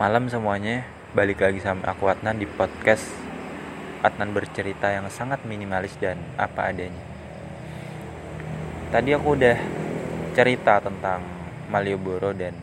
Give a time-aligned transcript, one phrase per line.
[0.00, 3.04] Malam semuanya, balik lagi sama aku Adnan di podcast
[4.00, 7.04] Adnan bercerita yang sangat minimalis dan apa adanya.
[8.88, 9.60] Tadi aku udah
[10.32, 11.20] cerita tentang
[11.68, 12.56] Malioboro dan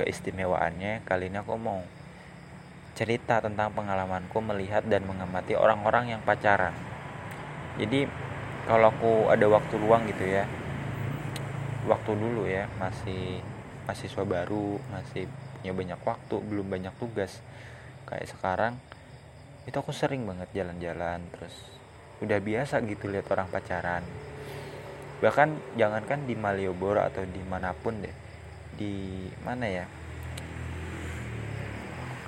[0.00, 1.04] keistimewaannya.
[1.04, 1.84] Kali ini aku mau
[2.96, 6.72] cerita tentang pengalamanku melihat dan mengamati orang-orang yang pacaran.
[7.76, 8.08] Jadi
[8.64, 10.48] kalau aku ada waktu luang gitu ya
[11.84, 13.44] Waktu dulu ya, masih
[13.88, 15.24] mahasiswa baru, masih
[15.58, 17.40] punya banyak waktu belum banyak tugas.
[18.04, 18.74] Kayak sekarang
[19.64, 21.56] itu aku sering banget jalan-jalan terus
[22.20, 24.04] udah biasa gitu lihat orang pacaran.
[25.24, 28.12] Bahkan jangankan di Malioboro atau di mana pun deh
[28.78, 29.86] di mana ya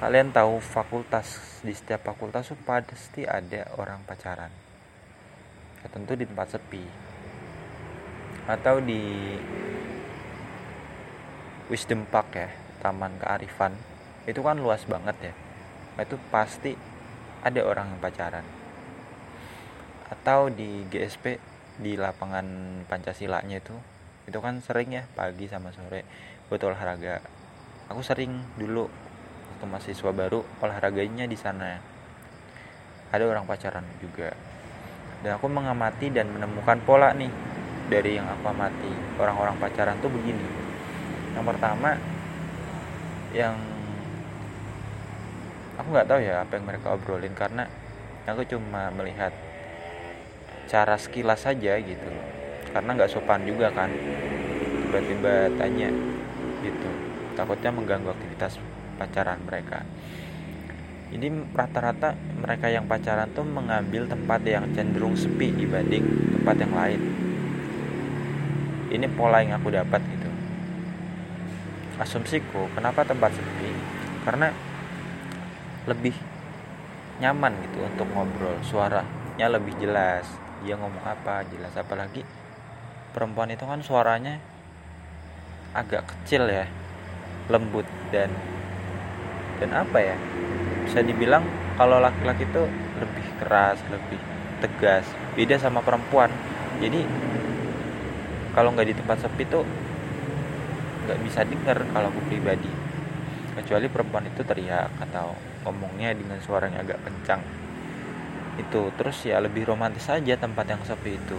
[0.02, 4.48] kalian tahu fakultas di setiap fakultas tuh pasti ada orang pacaran.
[5.84, 6.84] Ya, tentu di tempat sepi.
[8.48, 9.36] Atau di
[11.70, 12.50] Wisdom Park ya
[12.82, 13.78] taman kearifan.
[14.26, 15.32] Itu kan luas banget ya.
[16.02, 16.74] Itu pasti
[17.46, 18.42] ada orang yang pacaran.
[20.10, 21.38] Atau di GSP
[21.78, 22.44] di lapangan
[22.90, 23.72] Pancasilanya itu
[24.26, 26.02] itu kan sering ya pagi sama sore
[26.50, 27.22] buat olahraga.
[27.86, 28.90] Aku sering dulu
[29.54, 31.78] waktu mahasiswa baru olahraganya di sana.
[33.14, 34.34] Ada orang pacaran juga.
[35.22, 37.30] Dan aku mengamati dan menemukan pola nih
[37.86, 38.90] dari yang aku amati.
[39.22, 40.69] Orang-orang pacaran tuh begini
[41.34, 41.94] yang pertama
[43.30, 43.54] yang
[45.78, 47.64] aku nggak tahu ya apa yang mereka obrolin karena
[48.26, 49.32] aku cuma melihat
[50.70, 52.10] cara sekilas saja gitu.
[52.70, 53.90] Karena nggak sopan juga kan.
[54.86, 55.90] Tiba-tiba tanya
[56.62, 56.90] gitu.
[57.34, 58.60] Takutnya mengganggu aktivitas
[58.98, 59.82] pacaran mereka.
[61.10, 66.06] Jadi rata-rata mereka yang pacaran tuh mengambil tempat yang cenderung sepi dibanding
[66.38, 67.00] tempat yang lain.
[68.94, 70.19] Ini pola yang aku dapat gitu
[72.00, 73.70] asumsiku kenapa tempat sepi?
[74.24, 74.48] Karena
[75.84, 76.16] lebih
[77.20, 78.56] nyaman gitu untuk ngobrol.
[78.64, 80.24] Suaranya lebih jelas.
[80.64, 81.76] Dia ngomong apa jelas.
[81.76, 82.24] Apalagi
[83.12, 84.40] perempuan itu kan suaranya
[85.76, 86.64] agak kecil ya.
[87.52, 88.32] Lembut dan
[89.60, 90.16] dan apa ya?
[90.88, 91.44] Bisa dibilang
[91.76, 92.64] kalau laki-laki itu
[92.96, 94.20] lebih keras lebih
[94.64, 95.04] tegas.
[95.36, 96.32] Beda sama perempuan.
[96.80, 97.04] Jadi
[98.56, 99.64] kalau nggak di tempat sepi tuh
[101.10, 102.70] nggak bisa dengar kalau aku pribadi.
[103.58, 105.34] Kecuali perempuan itu teriak atau
[105.66, 107.42] ngomongnya dengan suara yang agak kencang.
[108.62, 111.38] Itu terus ya lebih romantis saja tempat yang sepi itu.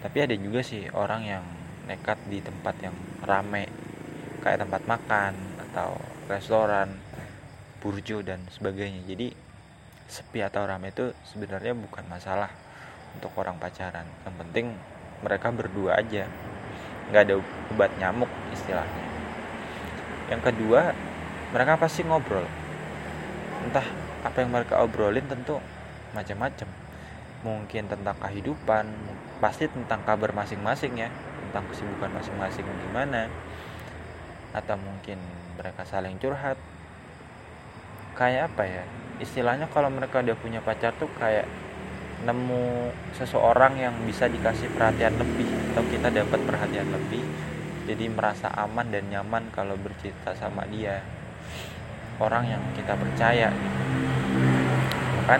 [0.00, 1.44] Tapi ada juga sih orang yang
[1.84, 3.68] nekat di tempat yang rame
[4.40, 5.36] kayak tempat makan
[5.68, 6.00] atau
[6.32, 6.96] restoran
[7.84, 9.04] burjo dan sebagainya.
[9.04, 9.36] Jadi
[10.08, 12.48] sepi atau rame itu sebenarnya bukan masalah
[13.20, 14.08] untuk orang pacaran.
[14.24, 14.66] Yang penting
[15.20, 16.24] mereka berdua aja
[17.10, 17.34] nggak ada
[17.72, 19.04] obat nyamuk istilahnya.
[20.26, 20.94] Yang kedua
[21.54, 22.46] mereka pasti ngobrol.
[23.62, 23.86] Entah
[24.26, 25.62] apa yang mereka obrolin tentu
[26.10, 26.68] macam-macam.
[27.46, 28.90] Mungkin tentang kehidupan
[29.38, 31.12] pasti tentang kabar masing-masing ya
[31.46, 33.30] tentang kesibukan masing-masing gimana
[34.50, 35.20] atau mungkin
[35.54, 36.58] mereka saling curhat.
[38.16, 38.84] Kayak apa ya?
[39.22, 41.46] Istilahnya kalau mereka udah punya pacar tuh kayak
[42.26, 47.22] nemu seseorang yang bisa dikasih perhatian lebih atau kita dapat perhatian lebih
[47.86, 51.06] jadi merasa aman dan nyaman kalau bercerita sama dia.
[52.18, 53.80] Orang yang kita percaya gitu.
[55.30, 55.38] Kan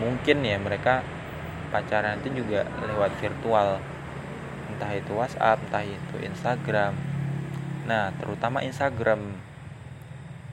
[0.00, 1.04] mungkin ya mereka
[1.68, 3.76] pacaran itu juga lewat virtual.
[4.72, 6.96] Entah itu WhatsApp entah itu Instagram.
[7.84, 9.36] Nah terutama Instagram.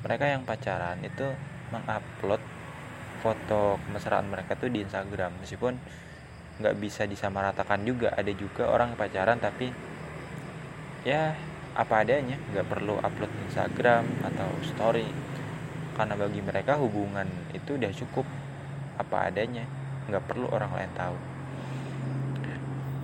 [0.02, 1.30] Mereka yang pacaran itu
[1.72, 2.42] mengupload
[3.22, 5.38] foto kemesraan mereka tuh di Instagram.
[5.40, 5.78] Meskipun
[6.62, 9.74] nggak bisa disamaratakan juga ada juga orang pacaran tapi
[11.02, 11.34] ya
[11.74, 15.08] apa adanya nggak perlu upload Instagram atau story.
[15.96, 18.26] Karena bagi mereka hubungan itu udah cukup
[18.98, 19.64] apa adanya
[20.10, 21.18] nggak perlu orang lain tahu.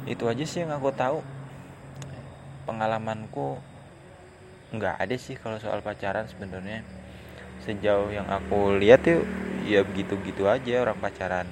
[0.08, 1.20] Itu aja sih yang aku tahu.
[2.68, 3.60] Pengalamanku
[4.76, 6.84] nggak ada sih kalau soal pacaran sebenarnya.
[7.64, 9.24] Sejauh yang aku lihat tuh
[9.68, 11.48] ya begitu-gitu aja orang pacaran.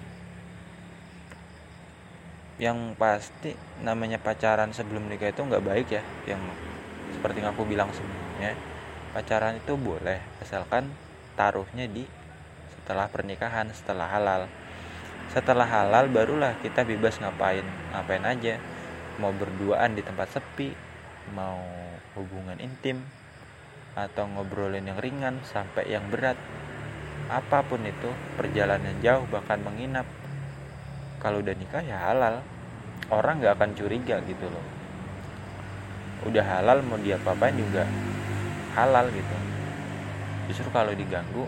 [2.56, 3.52] Yang pasti
[3.84, 6.40] namanya pacaran sebelum nikah itu nggak baik ya yang
[7.12, 8.56] seperti yang aku bilang sebelumnya.
[9.12, 10.88] Pacaran itu boleh asalkan
[11.36, 12.08] taruhnya di
[12.72, 14.48] setelah pernikahan setelah halal.
[15.36, 18.56] Setelah halal barulah kita bebas ngapain ngapain aja.
[19.20, 20.72] Mau berduaan di tempat sepi
[21.36, 21.60] mau
[22.16, 23.04] hubungan intim
[23.96, 26.36] atau ngobrolin yang ringan sampai yang berat
[27.26, 30.06] apa pun itu perjalanan jauh bahkan menginap.
[31.18, 32.46] Kalau udah nikah ya halal.
[33.10, 34.66] Orang nggak akan curiga gitu loh.
[36.26, 37.86] Udah halal mau dia apain juga
[38.74, 39.38] halal gitu.
[40.50, 41.46] Justru kalau diganggu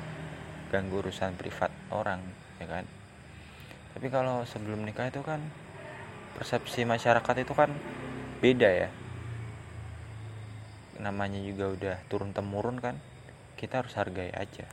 [0.69, 2.21] ganggu urusan privat orang
[2.61, 2.85] ya kan?
[3.97, 5.41] Tapi kalau sebelum nikah itu kan
[6.37, 7.73] persepsi masyarakat itu kan
[8.37, 8.89] beda ya.
[11.01, 13.01] Namanya juga udah turun temurun kan
[13.57, 14.69] kita harus hargai aja